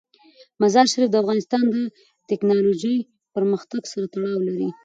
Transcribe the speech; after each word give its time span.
مزارشریف 0.61 1.09
د 1.11 1.15
افغانستان 1.23 1.63
د 1.75 1.77
تکنالوژۍ 2.29 2.95
پرمختګ 3.35 3.81
سره 3.91 4.05
تړاو 4.13 4.37
لري. 4.47 4.69